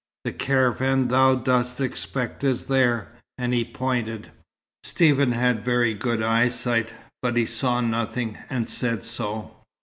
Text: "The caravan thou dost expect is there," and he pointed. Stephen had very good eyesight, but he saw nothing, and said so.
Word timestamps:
"The 0.23 0.31
caravan 0.33 1.09
thou 1.09 1.35
dost 1.35 1.79
expect 1.79 2.43
is 2.43 2.63
there," 2.63 3.09
and 3.37 3.53
he 3.53 3.63
pointed. 3.63 4.31
Stephen 4.83 5.31
had 5.33 5.61
very 5.61 5.93
good 5.93 6.23
eyesight, 6.23 6.91
but 7.21 7.37
he 7.37 7.45
saw 7.45 7.81
nothing, 7.81 8.35
and 8.49 8.67
said 8.67 9.03
so. 9.03 9.57